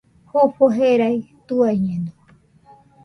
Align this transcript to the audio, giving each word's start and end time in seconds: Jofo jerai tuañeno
Jofo 0.31 0.65
jerai 0.77 1.17
tuañeno 1.47 2.11